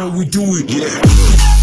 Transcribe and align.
how 0.00 0.08
we 0.16 0.24
do 0.24 0.40
it. 0.56 0.70
Yeah. 0.70 1.59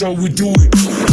How 0.00 0.12
we 0.12 0.28
do 0.28 0.52
it. 0.54 1.07